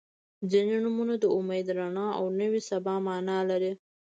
•ځینې 0.51 0.75
نومونه 0.83 1.13
د 1.19 1.25
امید، 1.37 1.67
رڼا 1.77 2.07
او 2.19 2.25
نوې 2.39 2.61
سبا 2.69 2.93
معنا 3.07 3.37
لري. 3.49 3.71